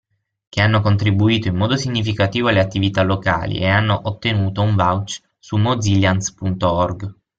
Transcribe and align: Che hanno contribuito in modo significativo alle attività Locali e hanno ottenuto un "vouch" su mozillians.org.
Che 0.49 0.59
hanno 0.59 0.81
contribuito 0.81 1.47
in 1.47 1.55
modo 1.55 1.77
significativo 1.77 2.47
alle 2.47 2.59
attività 2.59 3.03
Locali 3.03 3.59
e 3.59 3.67
hanno 3.67 3.99
ottenuto 4.05 4.63
un 4.63 4.73
"vouch" 4.75 5.21
su 5.37 5.57
mozillians.org. 5.57 7.17